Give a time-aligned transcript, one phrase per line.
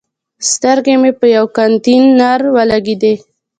[0.51, 3.13] سترګې مې په یوه کانتینر ولګېدي.